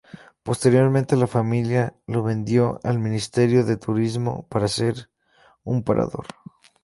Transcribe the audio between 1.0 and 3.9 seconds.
la familia lo vendió al Ministerio de